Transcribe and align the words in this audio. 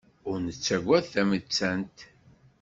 Ur 0.29 0.37
nettagad 0.45 1.05
tamettant. 1.13 1.97